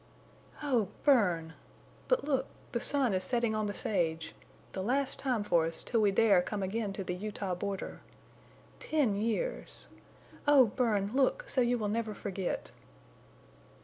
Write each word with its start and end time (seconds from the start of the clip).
"Oh, 0.63 0.87
Bern!... 1.03 1.53
But 2.07 2.23
look! 2.23 2.47
The 2.71 2.81
sun 2.81 3.13
is 3.13 3.23
setting 3.23 3.53
on 3.53 3.67
the 3.67 3.73
sage—the 3.75 4.81
last 4.81 5.19
time 5.19 5.43
for 5.43 5.67
us 5.67 5.83
till 5.83 6.01
we 6.01 6.09
dare 6.09 6.41
come 6.41 6.63
again 6.63 6.91
to 6.93 7.03
the 7.03 7.13
Utah 7.13 7.53
border. 7.53 8.01
Ten 8.79 9.13
years! 9.15 9.89
Oh, 10.47 10.65
Bern, 10.65 11.11
look, 11.13 11.47
so 11.47 11.61
you 11.61 11.77
will 11.77 11.87
never 11.87 12.15
forget!" 12.15 12.71